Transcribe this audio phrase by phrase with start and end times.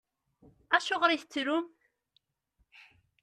[0.75, 1.65] Acuɣeṛ i tettrum?